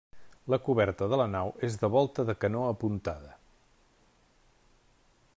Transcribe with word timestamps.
La 0.51 0.57
coberta 0.67 1.07
de 1.11 1.17
la 1.21 1.27
nau 1.33 1.51
és 1.67 1.77
de 1.83 1.89
volta 1.95 2.25
de 2.29 2.35
canó 2.45 2.63
apuntada. 2.69 3.37